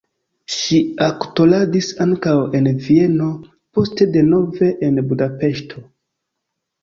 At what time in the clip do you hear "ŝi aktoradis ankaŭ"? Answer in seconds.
0.51-2.33